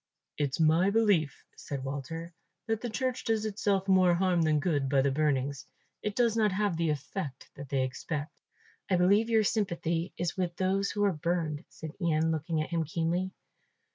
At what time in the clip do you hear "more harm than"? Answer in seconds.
3.87-4.59